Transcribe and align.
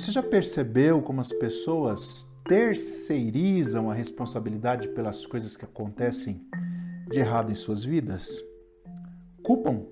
Você 0.00 0.12
já 0.12 0.22
percebeu 0.22 1.02
como 1.02 1.20
as 1.20 1.30
pessoas 1.30 2.26
terceirizam 2.48 3.90
a 3.90 3.94
responsabilidade 3.94 4.88
pelas 4.88 5.26
coisas 5.26 5.58
que 5.58 5.64
acontecem 5.66 6.40
de 7.10 7.18
errado 7.18 7.52
em 7.52 7.54
suas 7.54 7.84
vidas? 7.84 8.42
Culpam 9.42 9.82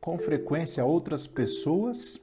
com 0.00 0.18
frequência 0.18 0.82
outras 0.82 1.26
pessoas 1.26 2.18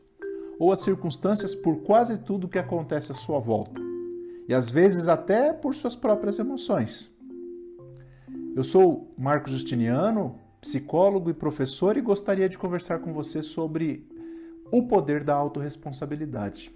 ou 0.57 0.71
as 0.71 0.79
circunstâncias 0.79 1.53
por 1.53 1.83
quase 1.83 2.17
tudo 2.17 2.47
que 2.47 2.57
acontece 2.57 3.11
à 3.11 3.15
sua 3.15 3.39
volta, 3.39 3.79
e 4.49 4.53
às 4.55 4.71
vezes 4.71 5.07
até 5.07 5.53
por 5.53 5.75
suas 5.75 5.95
próprias 5.95 6.39
emoções. 6.39 7.15
Eu 8.55 8.63
sou 8.63 9.13
Marco 9.15 9.47
Justiniano, 9.47 10.39
psicólogo 10.59 11.29
e 11.29 11.35
professor, 11.35 11.97
e 11.97 12.01
gostaria 12.01 12.49
de 12.49 12.57
conversar 12.57 12.97
com 12.97 13.13
você 13.13 13.43
sobre 13.43 14.09
o 14.71 14.87
poder 14.87 15.23
da 15.23 15.35
autorresponsabilidade. 15.35 16.75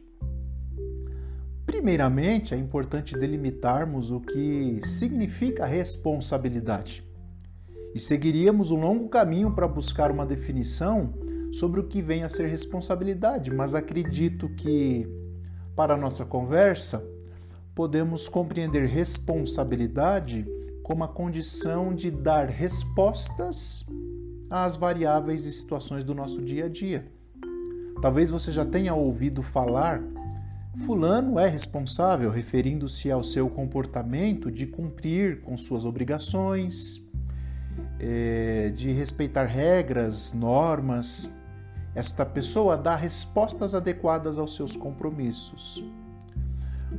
Primeiramente, 1.72 2.54
é 2.54 2.58
importante 2.58 3.18
delimitarmos 3.18 4.12
o 4.12 4.20
que 4.20 4.82
significa 4.84 5.66
responsabilidade. 5.66 7.02
E 7.96 8.00
seguiríamos 8.00 8.72
um 8.72 8.82
longo 8.82 9.08
caminho 9.08 9.56
para 9.56 9.70
buscar 9.70 10.12
uma 10.12 10.26
definição 10.26 11.14
sobre 11.50 11.80
o 11.80 11.88
que 11.88 12.02
vem 12.02 12.24
a 12.24 12.30
ser 12.30 12.48
responsabilidade, 12.48 13.50
mas 13.52 13.74
acredito 13.74 14.50
que, 14.50 15.08
para 15.74 15.96
nossa 15.96 16.26
conversa, 16.26 17.02
podemos 17.74 18.28
compreender 18.28 18.86
responsabilidade 18.86 20.46
como 20.84 21.06
a 21.06 21.08
condição 21.08 21.96
de 21.96 22.12
dar 22.12 22.50
respostas 22.50 23.86
às 24.50 24.76
variáveis 24.76 25.46
e 25.46 25.52
situações 25.54 26.04
do 26.04 26.14
nosso 26.14 26.42
dia 26.42 26.66
a 26.66 26.70
dia. 26.70 27.10
Talvez 28.02 28.30
você 28.30 28.52
já 28.52 28.66
tenha 28.66 28.94
ouvido 28.94 29.42
falar 29.42 30.04
Fulano 30.80 31.38
é 31.38 31.50
responsável, 31.50 32.30
referindo-se 32.30 33.12
ao 33.12 33.24
seu 33.24 33.50
comportamento 33.50 34.50
de 34.50 34.66
cumprir 34.66 35.42
com 35.42 35.58
suas 35.58 35.84
obrigações, 35.84 37.06
é, 38.00 38.70
de 38.70 38.92
respeitar 38.94 39.46
regras, 39.46 40.32
normas. 40.34 41.32
Esta 41.94 42.26
pessoa 42.26 42.78
dá 42.78 42.96
respostas 42.96 43.76
adequadas 43.76 44.40
aos 44.40 44.56
seus 44.56 44.76
compromissos. 44.76 45.84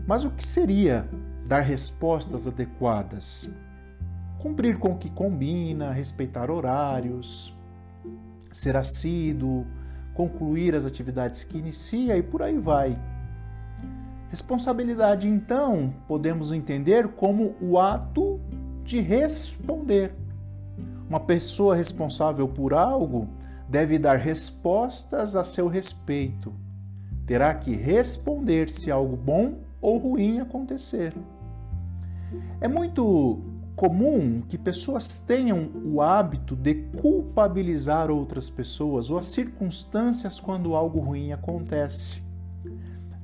Mas 0.06 0.24
o 0.24 0.30
que 0.30 0.44
seria 0.44 1.08
dar 1.46 1.60
respostas 1.60 2.46
adequadas? 2.46 3.50
Cumprir 4.38 4.78
com 4.78 4.92
o 4.92 4.98
que 4.98 5.08
combina, 5.08 5.92
respeitar 5.92 6.50
horários, 6.50 7.56
ser 8.52 8.76
assíduo, 8.76 9.66
concluir 10.12 10.74
as 10.74 10.84
atividades 10.84 11.42
que 11.42 11.56
inicia 11.56 12.18
e 12.18 12.22
por 12.22 12.42
aí 12.42 12.58
vai. 12.58 12.98
Responsabilidade, 14.32 15.28
então, 15.28 15.92
podemos 16.08 16.52
entender 16.52 17.06
como 17.06 17.54
o 17.60 17.78
ato 17.78 18.40
de 18.82 18.98
responder. 18.98 20.14
Uma 21.06 21.20
pessoa 21.20 21.76
responsável 21.76 22.48
por 22.48 22.72
algo 22.72 23.28
deve 23.68 23.98
dar 23.98 24.16
respostas 24.16 25.36
a 25.36 25.44
seu 25.44 25.68
respeito. 25.68 26.50
Terá 27.26 27.52
que 27.52 27.76
responder 27.76 28.70
se 28.70 28.90
algo 28.90 29.18
bom 29.18 29.58
ou 29.82 29.98
ruim 29.98 30.40
acontecer. 30.40 31.12
É 32.58 32.66
muito 32.66 33.38
comum 33.76 34.40
que 34.48 34.56
pessoas 34.56 35.18
tenham 35.18 35.68
o 35.84 36.00
hábito 36.00 36.56
de 36.56 36.72
culpabilizar 37.02 38.10
outras 38.10 38.48
pessoas 38.48 39.10
ou 39.10 39.18
as 39.18 39.26
circunstâncias 39.26 40.40
quando 40.40 40.74
algo 40.74 41.00
ruim 41.00 41.32
acontece. 41.32 42.21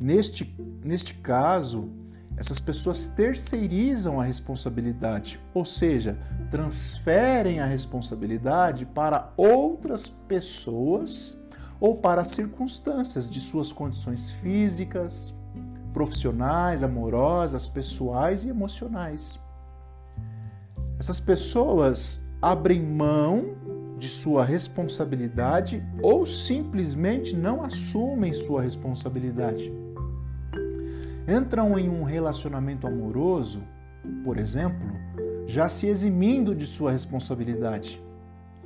Neste, 0.01 0.57
neste 0.85 1.15
caso, 1.15 1.91
essas 2.37 2.61
pessoas 2.61 3.09
terceirizam 3.09 4.21
a 4.21 4.25
responsabilidade, 4.25 5.41
ou 5.53 5.65
seja, 5.65 6.17
transferem 6.51 7.59
a 7.59 7.67
responsabilidade 7.67 8.87
para 8.87 9.33
outras 9.37 10.09
pessoas 10.09 11.37
ou 11.81 11.97
para 11.97 12.23
as 12.23 12.29
circunstâncias 12.29 13.29
de 13.29 13.41
suas 13.41 13.73
condições 13.73 14.31
físicas, 14.31 15.35
profissionais, 15.93 16.85
amorosas, 16.85 17.67
pessoais 17.67 18.45
e 18.45 18.49
emocionais. 18.49 19.41
Essas 20.97 21.19
pessoas 21.19 22.25
abrem 22.41 22.81
mão 22.81 23.57
de 23.99 24.09
sua 24.09 24.45
responsabilidade 24.45 25.83
ou 26.01 26.25
simplesmente 26.25 27.37
não 27.37 27.65
assumem 27.65 28.33
sua 28.33 28.63
responsabilidade 28.63 29.73
entram 31.29 31.79
em 31.79 31.91
um 31.91 32.03
relacionamento 32.03 32.87
amoroso, 32.87 33.63
por 34.25 34.39
exemplo, 34.39 34.89
já 35.47 35.69
se 35.69 35.87
eximindo 35.87 36.55
de 36.55 36.67
sua 36.67 36.91
responsabilidade 36.91 38.03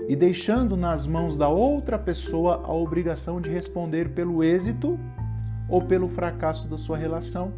e 0.09 0.15
deixando 0.15 0.77
nas 0.77 1.07
mãos 1.07 1.37
da 1.37 1.49
outra 1.49 1.99
pessoa 1.99 2.63
a 2.65 2.73
obrigação 2.73 3.41
de 3.41 3.51
responder 3.51 4.11
pelo 4.11 4.45
êxito 4.45 4.99
ou 5.69 5.83
pelo 5.83 6.09
fracasso 6.09 6.69
da 6.69 6.79
sua 6.79 6.97
relação. 6.97 7.53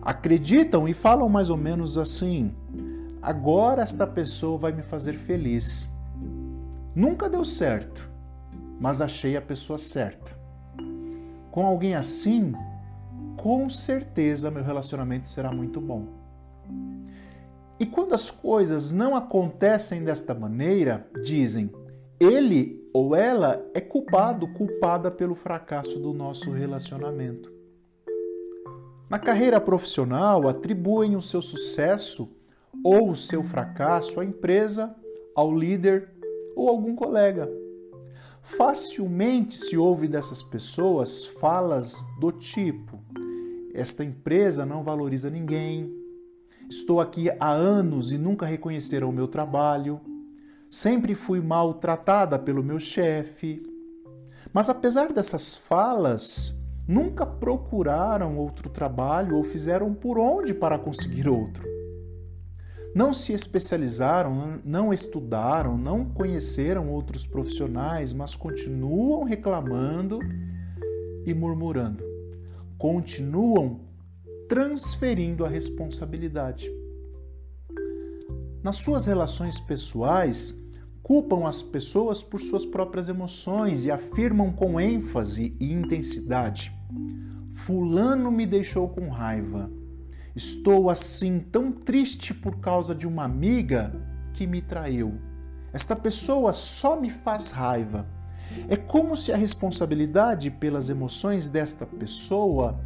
Acreditam 0.00 0.88
e 0.88 0.94
falam 0.94 1.28
mais 1.28 1.50
ou 1.50 1.56
menos 1.56 1.98
assim: 1.98 2.54
agora 3.20 3.82
esta 3.82 4.06
pessoa 4.06 4.58
vai 4.58 4.72
me 4.72 4.82
fazer 4.82 5.14
feliz. 5.14 5.90
Nunca 6.94 7.28
deu 7.28 7.44
certo, 7.44 8.10
mas 8.78 9.00
achei 9.00 9.36
a 9.36 9.42
pessoa 9.42 9.78
certa. 9.78 10.32
Com 11.50 11.66
alguém 11.66 11.94
assim, 11.94 12.52
com 13.36 13.68
certeza 13.68 14.50
meu 14.50 14.62
relacionamento 14.62 15.28
será 15.28 15.52
muito 15.52 15.80
bom. 15.80 16.06
E 17.78 17.86
quando 17.86 18.14
as 18.14 18.30
coisas 18.30 18.92
não 18.92 19.16
acontecem 19.16 20.04
desta 20.04 20.32
maneira, 20.34 21.10
dizem, 21.22 21.70
ele 22.20 22.80
ou 22.94 23.16
ela 23.16 23.64
é 23.74 23.80
culpado, 23.80 24.46
culpada 24.54 25.10
pelo 25.10 25.34
fracasso 25.34 25.98
do 25.98 26.12
nosso 26.12 26.50
relacionamento. 26.52 27.50
Na 29.10 29.18
carreira 29.18 29.60
profissional, 29.60 30.48
atribuem 30.48 31.16
o 31.16 31.20
seu 31.22 31.42
sucesso 31.42 32.36
ou 32.84 33.10
o 33.10 33.16
seu 33.16 33.42
fracasso 33.42 34.20
à 34.20 34.24
empresa, 34.24 34.94
ao 35.34 35.52
líder 35.52 36.08
ou 36.54 36.68
algum 36.68 36.94
colega. 36.94 37.50
Facilmente 38.42 39.56
se 39.56 39.76
ouve 39.76 40.08
dessas 40.08 40.42
pessoas 40.42 41.26
falas 41.26 42.02
do 42.18 42.32
tipo: 42.32 43.00
esta 43.74 44.04
empresa 44.04 44.66
não 44.66 44.82
valoriza 44.82 45.30
ninguém. 45.30 45.90
Estou 46.68 47.00
aqui 47.00 47.30
há 47.40 47.50
anos 47.50 48.12
e 48.12 48.18
nunca 48.18 48.46
reconheceram 48.46 49.08
o 49.08 49.12
meu 49.12 49.26
trabalho. 49.26 50.00
Sempre 50.70 51.14
fui 51.14 51.40
maltratada 51.40 52.38
pelo 52.38 52.62
meu 52.62 52.78
chefe. 52.78 53.62
Mas 54.52 54.68
apesar 54.68 55.12
dessas 55.12 55.56
falas, 55.56 56.58
nunca 56.86 57.24
procuraram 57.24 58.36
outro 58.36 58.68
trabalho 58.68 59.36
ou 59.36 59.44
fizeram 59.44 59.94
por 59.94 60.18
onde 60.18 60.52
para 60.52 60.78
conseguir 60.78 61.28
outro. 61.28 61.70
Não 62.94 63.14
se 63.14 63.32
especializaram, 63.32 64.60
não 64.62 64.92
estudaram, 64.92 65.78
não 65.78 66.04
conheceram 66.04 66.90
outros 66.90 67.26
profissionais, 67.26 68.12
mas 68.12 68.34
continuam 68.34 69.24
reclamando 69.24 70.18
e 71.24 71.32
murmurando 71.32 72.11
continuam 72.82 73.78
transferindo 74.48 75.44
a 75.44 75.48
responsabilidade. 75.48 76.68
Nas 78.60 78.78
suas 78.78 79.06
relações 79.06 79.60
pessoais, 79.60 80.60
culpam 81.00 81.46
as 81.46 81.62
pessoas 81.62 82.24
por 82.24 82.40
suas 82.40 82.66
próprias 82.66 83.08
emoções 83.08 83.84
e 83.84 83.90
afirmam 83.92 84.50
com 84.50 84.80
ênfase 84.80 85.56
e 85.60 85.72
intensidade: 85.72 86.72
Fulano 87.52 88.32
me 88.32 88.46
deixou 88.46 88.88
com 88.88 89.08
raiva. 89.08 89.70
Estou 90.34 90.90
assim 90.90 91.38
tão 91.38 91.70
triste 91.70 92.34
por 92.34 92.58
causa 92.58 92.96
de 92.96 93.06
uma 93.06 93.22
amiga 93.22 93.94
que 94.34 94.44
me 94.44 94.60
traiu. 94.60 95.20
Esta 95.72 95.94
pessoa 95.94 96.52
só 96.52 97.00
me 97.00 97.10
faz 97.10 97.50
raiva. 97.50 98.08
É 98.68 98.76
como 98.76 99.16
se 99.16 99.32
a 99.32 99.36
responsabilidade 99.36 100.50
pelas 100.50 100.88
emoções 100.88 101.48
desta 101.48 101.86
pessoa 101.86 102.80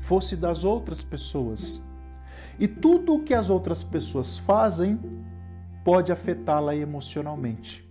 fosse 0.00 0.36
das 0.36 0.64
outras 0.64 1.02
pessoas. 1.02 1.86
E 2.58 2.68
tudo 2.68 3.14
o 3.14 3.22
que 3.22 3.34
as 3.34 3.48
outras 3.48 3.82
pessoas 3.82 4.36
fazem 4.36 4.98
pode 5.84 6.12
afetá-la 6.12 6.74
emocionalmente. 6.74 7.88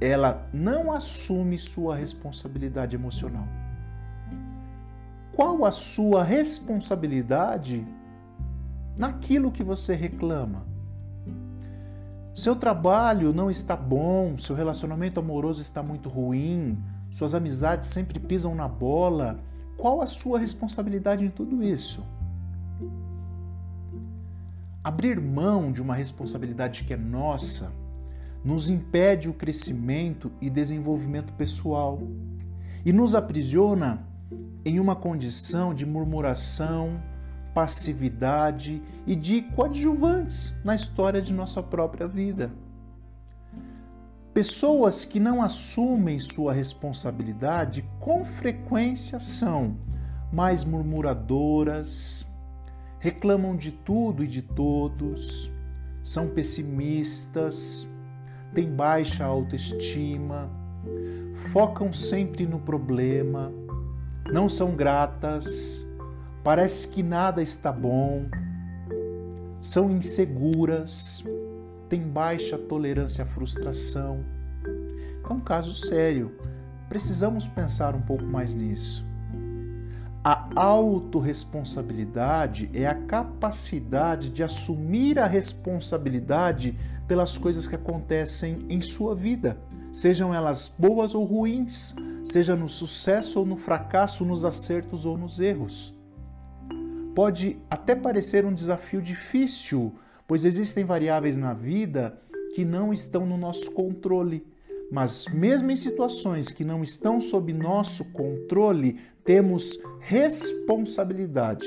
Ela 0.00 0.48
não 0.52 0.92
assume 0.92 1.58
sua 1.58 1.96
responsabilidade 1.96 2.96
emocional. 2.96 3.46
Qual 5.34 5.66
a 5.66 5.72
sua 5.72 6.22
responsabilidade 6.24 7.86
naquilo 8.96 9.52
que 9.52 9.62
você 9.62 9.94
reclama? 9.94 10.65
Seu 12.36 12.54
trabalho 12.54 13.32
não 13.32 13.50
está 13.50 13.74
bom, 13.74 14.36
seu 14.36 14.54
relacionamento 14.54 15.18
amoroso 15.18 15.62
está 15.62 15.82
muito 15.82 16.10
ruim, 16.10 16.76
suas 17.10 17.32
amizades 17.32 17.88
sempre 17.88 18.20
pisam 18.20 18.54
na 18.54 18.68
bola. 18.68 19.40
qual 19.78 20.02
a 20.02 20.06
sua 20.06 20.38
responsabilidade 20.38 21.24
em 21.24 21.30
tudo 21.30 21.62
isso? 21.64 22.04
Abrir 24.84 25.18
mão 25.18 25.72
de 25.72 25.80
uma 25.80 25.94
responsabilidade 25.94 26.84
que 26.84 26.92
é 26.92 26.96
nossa 26.96 27.72
nos 28.44 28.68
impede 28.68 29.30
o 29.30 29.34
crescimento 29.34 30.30
e 30.38 30.50
desenvolvimento 30.50 31.32
pessoal 31.32 31.98
e 32.84 32.92
nos 32.92 33.14
aprisiona 33.14 34.06
em 34.62 34.78
uma 34.78 34.94
condição 34.94 35.72
de 35.72 35.86
murmuração, 35.86 37.00
passividade 37.56 38.82
e 39.06 39.16
de 39.16 39.40
coadjuvantes 39.40 40.54
na 40.62 40.74
história 40.74 41.22
de 41.22 41.32
nossa 41.32 41.62
própria 41.62 42.06
vida. 42.06 42.52
Pessoas 44.34 45.06
que 45.06 45.18
não 45.18 45.40
assumem 45.40 46.18
sua 46.18 46.52
responsabilidade 46.52 47.82
com 47.98 48.22
frequência 48.26 49.18
são 49.18 49.78
mais 50.30 50.66
murmuradoras, 50.66 52.30
reclamam 52.98 53.56
de 53.56 53.72
tudo 53.72 54.22
e 54.22 54.26
de 54.26 54.42
todos, 54.42 55.50
são 56.02 56.28
pessimistas, 56.28 57.88
têm 58.52 58.70
baixa 58.70 59.24
autoestima, 59.24 60.50
focam 61.54 61.90
sempre 61.90 62.44
no 62.44 62.60
problema, 62.60 63.50
não 64.30 64.46
são 64.46 64.76
gratas, 64.76 65.85
parece 66.46 66.86
que 66.86 67.02
nada 67.02 67.42
está 67.42 67.72
bom, 67.72 68.26
são 69.60 69.90
inseguras, 69.90 71.24
têm 71.88 72.02
baixa 72.02 72.56
tolerância 72.56 73.24
à 73.24 73.26
frustração. 73.26 74.24
É 75.28 75.32
um 75.32 75.40
caso 75.40 75.74
sério. 75.74 76.36
Precisamos 76.88 77.48
pensar 77.48 77.96
um 77.96 78.00
pouco 78.00 78.22
mais 78.22 78.54
nisso. 78.54 79.04
A 80.22 80.48
autorresponsabilidade 80.54 82.70
é 82.72 82.86
a 82.86 82.94
capacidade 82.94 84.30
de 84.30 84.44
assumir 84.44 85.18
a 85.18 85.26
responsabilidade 85.26 86.78
pelas 87.08 87.36
coisas 87.36 87.66
que 87.66 87.74
acontecem 87.74 88.64
em 88.68 88.80
sua 88.80 89.16
vida, 89.16 89.58
sejam 89.92 90.32
elas 90.32 90.72
boas 90.78 91.12
ou 91.12 91.24
ruins, 91.24 91.96
seja 92.22 92.54
no 92.54 92.68
sucesso 92.68 93.40
ou 93.40 93.46
no 93.46 93.56
fracasso, 93.56 94.24
nos 94.24 94.44
acertos 94.44 95.04
ou 95.04 95.18
nos 95.18 95.40
erros. 95.40 95.95
Pode 97.16 97.58
até 97.68 97.96
parecer 97.96 98.44
um 98.44 98.54
desafio 98.54 99.02
difícil 99.02 99.92
pois 100.26 100.44
existem 100.44 100.84
variáveis 100.84 101.36
na 101.36 101.54
vida 101.54 102.20
que 102.54 102.64
não 102.64 102.92
estão 102.92 103.24
no 103.24 103.36
nosso 103.36 103.72
controle. 103.72 104.46
Mas, 104.90 105.26
mesmo 105.28 105.70
em 105.70 105.76
situações 105.76 106.50
que 106.50 106.64
não 106.64 106.82
estão 106.82 107.20
sob 107.20 107.52
nosso 107.52 108.12
controle, 108.12 109.00
temos 109.24 109.78
responsabilidade 110.00 111.66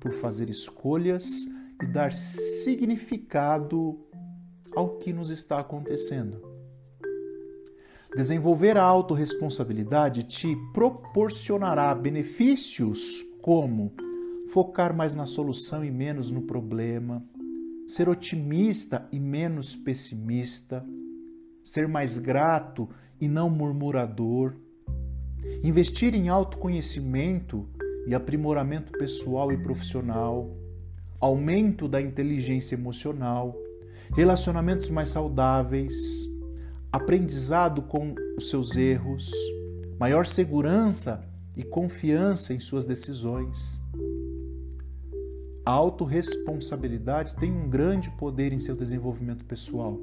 por 0.00 0.12
fazer 0.14 0.50
escolhas 0.50 1.46
e 1.82 1.86
dar 1.86 2.12
significado 2.12 3.98
ao 4.74 4.96
que 4.98 5.12
nos 5.12 5.30
está 5.30 5.60
acontecendo. 5.60 6.42
Desenvolver 8.16 8.76
a 8.76 8.82
autorresponsabilidade 8.82 10.24
te 10.24 10.56
proporcionará 10.72 11.94
benefícios 11.94 13.22
como 13.42 13.92
focar 14.48 14.94
mais 14.94 15.14
na 15.14 15.26
solução 15.26 15.84
e 15.84 15.90
menos 15.90 16.30
no 16.30 16.42
problema, 16.42 17.24
ser 17.86 18.08
otimista 18.08 19.06
e 19.12 19.18
menos 19.18 19.76
pessimista, 19.76 20.84
ser 21.62 21.86
mais 21.86 22.18
grato 22.18 22.88
e 23.20 23.28
não 23.28 23.50
murmurador, 23.50 24.54
investir 25.62 26.14
em 26.14 26.28
autoconhecimento 26.28 27.68
e 28.06 28.14
aprimoramento 28.14 28.92
pessoal 28.92 29.52
e 29.52 29.56
profissional, 29.56 30.56
aumento 31.20 31.86
da 31.88 32.00
inteligência 32.00 32.74
emocional, 32.74 33.54
relacionamentos 34.14 34.88
mais 34.88 35.10
saudáveis, 35.10 36.26
aprendizado 36.90 37.82
com 37.82 38.14
os 38.36 38.48
seus 38.48 38.76
erros, 38.76 39.30
maior 39.98 40.26
segurança 40.26 41.22
e 41.56 41.62
confiança 41.62 42.54
em 42.54 42.60
suas 42.60 42.86
decisões. 42.86 43.80
A 45.68 45.70
autorresponsabilidade 45.70 47.36
tem 47.36 47.52
um 47.52 47.68
grande 47.68 48.10
poder 48.12 48.54
em 48.54 48.58
seu 48.58 48.74
desenvolvimento 48.74 49.44
pessoal. 49.44 50.00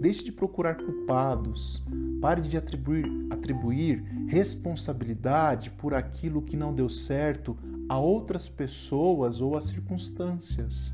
Deixe 0.00 0.22
de 0.22 0.30
procurar 0.30 0.76
culpados, 0.76 1.84
pare 2.20 2.40
de 2.42 2.56
atribuir, 2.56 3.04
atribuir 3.30 4.00
responsabilidade 4.28 5.70
por 5.70 5.92
aquilo 5.92 6.40
que 6.40 6.56
não 6.56 6.72
deu 6.72 6.88
certo 6.88 7.58
a 7.88 7.98
outras 7.98 8.48
pessoas 8.48 9.40
ou 9.40 9.56
a 9.56 9.60
circunstâncias. 9.60 10.92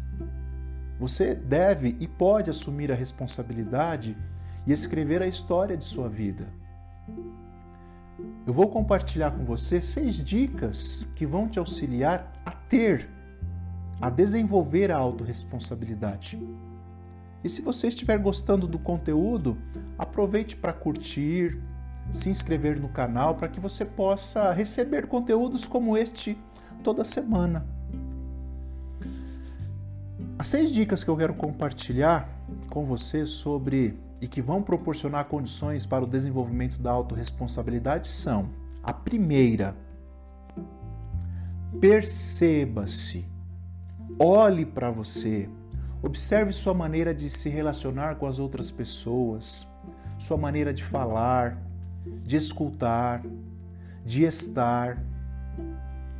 Você 0.98 1.34
deve 1.34 1.98
e 2.00 2.08
pode 2.08 2.48
assumir 2.48 2.90
a 2.90 2.94
responsabilidade 2.94 4.16
e 4.66 4.72
escrever 4.72 5.20
a 5.20 5.26
história 5.26 5.76
de 5.76 5.84
sua 5.84 6.08
vida. 6.08 6.48
Eu 8.46 8.54
vou 8.54 8.70
compartilhar 8.70 9.32
com 9.32 9.44
você 9.44 9.82
seis 9.82 10.16
dicas 10.16 11.06
que 11.14 11.26
vão 11.26 11.46
te 11.46 11.58
auxiliar 11.58 12.32
a 12.46 12.50
ter 12.50 13.12
a 14.04 14.10
desenvolver 14.10 14.92
a 14.92 14.98
autorresponsabilidade. 14.98 16.38
E 17.42 17.48
se 17.48 17.62
você 17.62 17.88
estiver 17.88 18.18
gostando 18.18 18.68
do 18.68 18.78
conteúdo, 18.78 19.56
aproveite 19.98 20.54
para 20.54 20.74
curtir, 20.74 21.58
se 22.12 22.28
inscrever 22.28 22.78
no 22.78 22.90
canal 22.90 23.34
para 23.34 23.48
que 23.48 23.58
você 23.58 23.82
possa 23.82 24.52
receber 24.52 25.06
conteúdos 25.06 25.66
como 25.66 25.96
este 25.96 26.36
toda 26.82 27.02
semana. 27.02 27.66
As 30.38 30.48
seis 30.48 30.70
dicas 30.70 31.02
que 31.02 31.08
eu 31.08 31.16
quero 31.16 31.32
compartilhar 31.32 32.28
com 32.68 32.84
você 32.84 33.24
sobre 33.24 33.98
e 34.20 34.28
que 34.28 34.42
vão 34.42 34.62
proporcionar 34.62 35.24
condições 35.24 35.86
para 35.86 36.04
o 36.04 36.06
desenvolvimento 36.06 36.78
da 36.78 36.90
autorresponsabilidade 36.90 38.08
são: 38.08 38.50
a 38.82 38.92
primeira, 38.92 39.74
perceba-se. 41.80 43.32
Olhe 44.18 44.64
para 44.64 44.90
você. 44.90 45.48
Observe 46.00 46.52
sua 46.52 46.72
maneira 46.72 47.12
de 47.12 47.28
se 47.28 47.48
relacionar 47.48 48.16
com 48.16 48.26
as 48.26 48.38
outras 48.38 48.70
pessoas, 48.70 49.66
sua 50.18 50.36
maneira 50.36 50.72
de 50.72 50.84
falar, 50.84 51.58
de 52.22 52.36
escutar, 52.36 53.22
de 54.04 54.24
estar. 54.24 55.02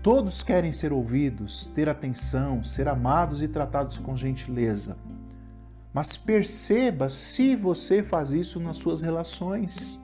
Todos 0.02 0.42
querem 0.42 0.73
ser 0.73 0.92
ouvidos, 0.92 1.71
ter 1.75 1.88
atenção, 1.88 2.64
ser 2.64 2.88
amados 2.88 3.42
e 3.42 3.49
tratados 3.49 3.97
com 3.99 4.16
gentileza. 4.16 4.97
Mas 5.92 6.16
perceba 6.16 7.09
se 7.09 7.54
você 7.54 8.02
faz 8.02 8.33
isso 8.33 8.59
nas 8.59 8.78
suas 8.78 9.02
relações 9.02 10.02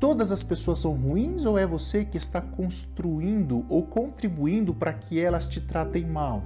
todas 0.00 0.32
as 0.32 0.42
pessoas 0.42 0.78
são 0.78 0.94
ruins 0.94 1.44
ou 1.44 1.58
é 1.58 1.66
você 1.66 2.06
que 2.06 2.16
está 2.16 2.40
construindo 2.40 3.66
ou 3.68 3.82
contribuindo 3.82 4.74
para 4.74 4.94
que 4.94 5.20
elas 5.20 5.46
te 5.46 5.60
tratem 5.60 6.06
mal? 6.06 6.42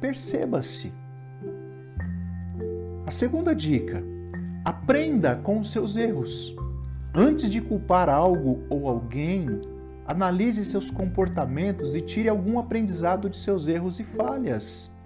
Perceba-se. 0.00 0.92
A 3.06 3.12
segunda 3.12 3.54
dica: 3.54 4.02
aprenda 4.64 5.36
com 5.36 5.60
os 5.60 5.70
seus 5.70 5.96
erros. 5.96 6.54
Antes 7.14 7.48
de 7.48 7.60
culpar 7.60 8.08
algo 8.08 8.64
ou 8.68 8.88
alguém, 8.88 9.48
analise 10.06 10.64
seus 10.64 10.90
comportamentos 10.90 11.94
e 11.94 12.00
tire 12.00 12.28
algum 12.28 12.58
aprendizado 12.58 13.30
de 13.30 13.36
seus 13.36 13.68
erros 13.68 13.98
e 14.00 14.04
falhas. 14.04 14.96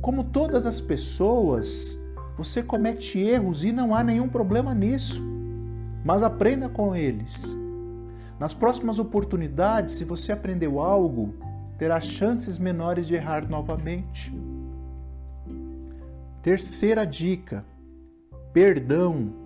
Como 0.00 0.24
todas 0.24 0.66
as 0.66 0.80
pessoas, 0.80 1.98
você 2.36 2.62
comete 2.62 3.18
erros 3.18 3.64
e 3.64 3.72
não 3.72 3.94
há 3.94 4.02
nenhum 4.02 4.28
problema 4.28 4.74
nisso 4.74 5.33
mas 6.04 6.22
aprenda 6.22 6.68
com 6.68 6.94
eles. 6.94 7.56
Nas 8.38 8.52
próximas 8.52 8.98
oportunidades, 8.98 9.94
se 9.94 10.04
você 10.04 10.30
aprendeu 10.32 10.78
algo, 10.78 11.34
terá 11.78 11.98
chances 12.00 12.58
menores 12.58 13.06
de 13.06 13.14
errar 13.14 13.48
novamente. 13.48 14.32
Terceira 16.42 17.06
dica: 17.06 17.64
perdão. 18.52 19.42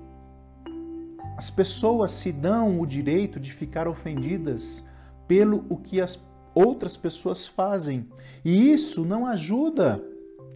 As 1.36 1.48
pessoas 1.48 2.10
se 2.10 2.32
dão 2.32 2.80
o 2.80 2.86
direito 2.86 3.38
de 3.38 3.52
ficar 3.52 3.86
ofendidas 3.86 4.88
pelo 5.28 5.64
o 5.68 5.76
que 5.76 6.00
as 6.00 6.28
outras 6.52 6.96
pessoas 6.96 7.46
fazem, 7.46 8.08
e 8.44 8.72
isso 8.72 9.04
não 9.04 9.24
ajuda 9.24 10.02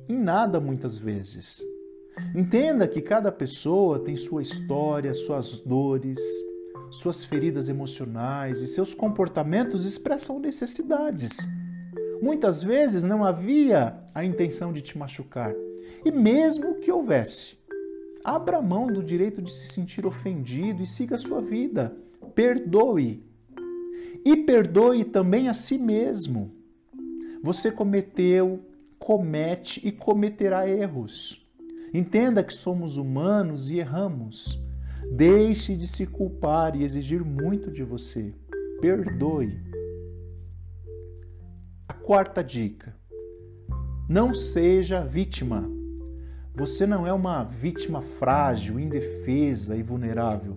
em 0.08 0.18
nada 0.18 0.58
muitas 0.58 0.98
vezes. 0.98 1.64
Entenda 2.34 2.86
que 2.88 3.00
cada 3.00 3.32
pessoa 3.32 3.98
tem 3.98 4.16
sua 4.16 4.42
história, 4.42 5.12
suas 5.14 5.58
dores, 5.58 6.20
suas 6.90 7.24
feridas 7.24 7.68
emocionais 7.68 8.60
e 8.60 8.66
seus 8.66 8.92
comportamentos 8.92 9.86
expressam 9.86 10.38
necessidades. 10.38 11.48
Muitas 12.20 12.62
vezes 12.62 13.02
não 13.02 13.24
havia 13.24 13.98
a 14.14 14.24
intenção 14.24 14.72
de 14.72 14.82
te 14.82 14.96
machucar, 14.96 15.54
e 16.04 16.10
mesmo 16.10 16.76
que 16.76 16.92
houvesse, 16.92 17.58
abra 18.22 18.62
mão 18.62 18.86
do 18.86 19.02
direito 19.02 19.42
de 19.42 19.50
se 19.52 19.68
sentir 19.68 20.06
ofendido 20.06 20.82
e 20.82 20.86
siga 20.86 21.16
a 21.16 21.18
sua 21.18 21.40
vida. 21.40 21.96
perdoe. 22.34 23.24
E 24.24 24.36
perdoe 24.36 25.04
também 25.04 25.48
a 25.48 25.54
si 25.54 25.76
mesmo. 25.76 26.52
Você 27.42 27.72
cometeu, 27.72 28.60
comete 28.98 29.80
e 29.84 29.90
cometerá 29.90 30.68
erros. 30.68 31.41
Entenda 31.94 32.42
que 32.42 32.54
somos 32.54 32.96
humanos 32.96 33.70
e 33.70 33.78
erramos. 33.78 34.58
Deixe 35.10 35.76
de 35.76 35.86
se 35.86 36.06
culpar 36.06 36.74
e 36.74 36.84
exigir 36.84 37.22
muito 37.22 37.70
de 37.70 37.84
você. 37.84 38.34
Perdoe. 38.80 39.60
A 41.86 41.92
quarta 41.92 42.42
dica: 42.42 42.96
não 44.08 44.32
seja 44.32 45.04
vítima. 45.04 45.70
Você 46.54 46.86
não 46.86 47.06
é 47.06 47.12
uma 47.12 47.44
vítima 47.44 48.00
frágil, 48.00 48.80
indefesa 48.80 49.76
e 49.76 49.82
vulnerável. 49.82 50.56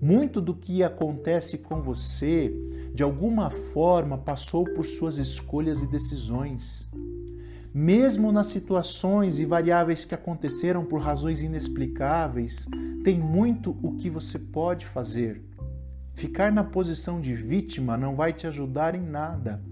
Muito 0.00 0.40
do 0.40 0.54
que 0.54 0.82
acontece 0.82 1.58
com 1.58 1.80
você, 1.80 2.52
de 2.94 3.02
alguma 3.02 3.50
forma, 3.50 4.18
passou 4.18 4.64
por 4.64 4.84
suas 4.84 5.16
escolhas 5.18 5.82
e 5.82 5.86
decisões. 5.86 6.90
Mesmo 7.74 8.30
nas 8.30 8.48
situações 8.48 9.40
e 9.40 9.46
variáveis 9.46 10.04
que 10.04 10.14
aconteceram 10.14 10.84
por 10.84 11.00
razões 11.00 11.40
inexplicáveis, 11.40 12.68
tem 13.02 13.18
muito 13.18 13.78
o 13.82 13.94
que 13.96 14.10
você 14.10 14.38
pode 14.38 14.84
fazer. 14.84 15.42
Ficar 16.12 16.52
na 16.52 16.62
posição 16.62 17.18
de 17.18 17.34
vítima 17.34 17.96
não 17.96 18.14
vai 18.14 18.34
te 18.34 18.46
ajudar 18.46 18.94
em 18.94 19.00
nada. 19.00 19.62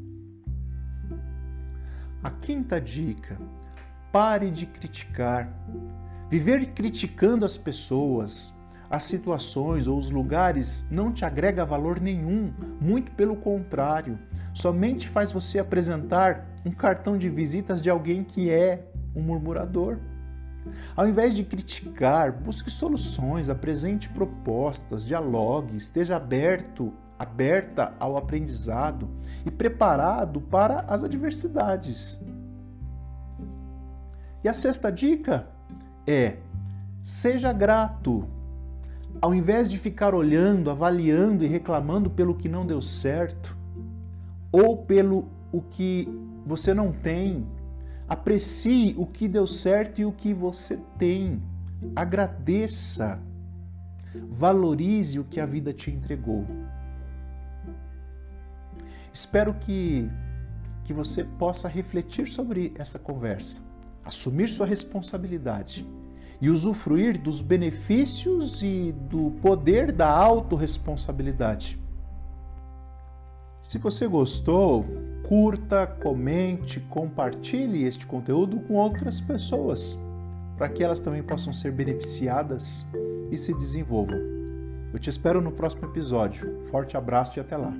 A 2.22 2.30
quinta 2.30 2.80
dica: 2.80 3.36
pare 4.10 4.50
de 4.50 4.64
criticar. 4.64 5.52
Viver 6.30 6.72
criticando 6.72 7.44
as 7.44 7.58
pessoas, 7.58 8.54
as 8.88 9.04
situações 9.04 9.86
ou 9.86 9.98
os 9.98 10.10
lugares 10.10 10.86
não 10.90 11.12
te 11.12 11.24
agrega 11.24 11.66
valor 11.66 12.00
nenhum, 12.00 12.52
muito 12.80 13.12
pelo 13.12 13.36
contrário, 13.36 14.18
somente 14.54 15.06
faz 15.08 15.30
você 15.30 15.58
apresentar 15.58 16.49
um 16.64 16.70
cartão 16.70 17.16
de 17.16 17.28
visitas 17.28 17.80
de 17.80 17.88
alguém 17.88 18.22
que 18.22 18.50
é 18.50 18.86
um 19.14 19.22
murmurador. 19.22 19.98
Ao 20.94 21.08
invés 21.08 21.34
de 21.34 21.42
criticar, 21.42 22.32
busque 22.32 22.70
soluções, 22.70 23.48
apresente 23.48 24.08
propostas, 24.10 25.04
dialogue, 25.04 25.76
esteja 25.76 26.16
aberto, 26.16 26.92
aberta 27.18 27.94
ao 27.98 28.16
aprendizado 28.16 29.08
e 29.44 29.50
preparado 29.50 30.40
para 30.40 30.80
as 30.80 31.02
adversidades. 31.02 32.22
E 34.44 34.48
a 34.48 34.54
sexta 34.54 34.90
dica 34.90 35.48
é: 36.06 36.36
seja 37.02 37.52
grato. 37.52 38.28
Ao 39.20 39.34
invés 39.34 39.70
de 39.70 39.76
ficar 39.76 40.14
olhando, 40.14 40.70
avaliando 40.70 41.44
e 41.44 41.46
reclamando 41.46 42.08
pelo 42.08 42.34
que 42.34 42.48
não 42.48 42.64
deu 42.64 42.80
certo 42.80 43.56
ou 44.50 44.78
pelo 44.78 45.28
o 45.52 45.60
que 45.60 46.08
você 46.44 46.74
não 46.74 46.92
tem. 46.92 47.46
Aprecie 48.08 48.94
o 48.98 49.06
que 49.06 49.28
deu 49.28 49.46
certo 49.46 50.00
e 50.00 50.04
o 50.04 50.12
que 50.12 50.34
você 50.34 50.78
tem. 50.98 51.42
Agradeça. 51.94 53.20
Valorize 54.28 55.18
o 55.18 55.24
que 55.24 55.38
a 55.38 55.46
vida 55.46 55.72
te 55.72 55.90
entregou. 55.90 56.44
Espero 59.12 59.54
que, 59.54 60.08
que 60.84 60.92
você 60.92 61.24
possa 61.24 61.68
refletir 61.68 62.28
sobre 62.28 62.72
essa 62.78 62.98
conversa, 62.98 63.60
assumir 64.04 64.48
sua 64.48 64.66
responsabilidade 64.66 65.86
e 66.40 66.48
usufruir 66.48 67.20
dos 67.20 67.42
benefícios 67.42 68.62
e 68.62 68.92
do 68.92 69.32
poder 69.42 69.92
da 69.92 70.08
autorresponsabilidade. 70.08 71.78
Se 73.60 73.76
você 73.78 74.06
gostou, 74.06 74.86
curta, 75.30 75.86
comente, 75.86 76.80
compartilhe 76.80 77.84
este 77.84 78.04
conteúdo 78.04 78.58
com 78.58 78.74
outras 78.74 79.20
pessoas, 79.20 79.96
para 80.58 80.68
que 80.68 80.82
elas 80.82 80.98
também 80.98 81.22
possam 81.22 81.52
ser 81.52 81.70
beneficiadas 81.70 82.84
e 83.30 83.36
se 83.36 83.54
desenvolvam. 83.54 84.18
Eu 84.92 84.98
te 84.98 85.08
espero 85.08 85.40
no 85.40 85.52
próximo 85.52 85.84
episódio. 85.84 86.66
Forte 86.68 86.96
abraço 86.96 87.38
e 87.38 87.40
até 87.40 87.56
lá. 87.56 87.72